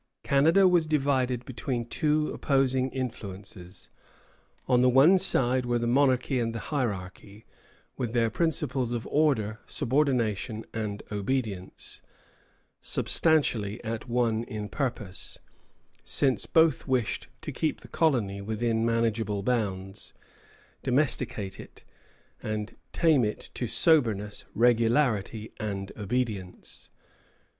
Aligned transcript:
Canada 0.23 0.67
was 0.67 0.87
divided 0.87 1.45
between 1.45 1.85
two 1.85 2.31
opposing 2.33 2.89
influences. 2.89 3.91
On 4.67 4.81
the 4.81 4.89
one 4.89 5.19
side 5.19 5.63
were 5.63 5.77
the 5.77 5.85
monarchy 5.85 6.39
and 6.39 6.55
the 6.55 6.73
hierarchy, 6.73 7.45
with 7.97 8.11
their 8.11 8.31
principles 8.31 8.93
of 8.93 9.05
order, 9.11 9.59
subordination, 9.67 10.65
and 10.73 11.03
obedience; 11.11 12.01
substantially 12.81 13.79
at 13.83 14.07
one 14.09 14.43
in 14.45 14.69
purpose, 14.69 15.37
since 16.03 16.47
both 16.47 16.87
wished 16.87 17.27
to 17.41 17.51
keep 17.51 17.81
the 17.81 17.87
colony 17.87 18.41
within 18.41 18.83
manageable 18.83 19.43
bounds, 19.43 20.15
domesticate 20.81 21.59
it, 21.59 21.83
and 22.41 22.75
tame 22.91 23.23
it 23.23 23.51
to 23.53 23.67
soberness, 23.67 24.45
regularity, 24.55 25.51
and 25.59 25.91
obedience. 25.95 26.89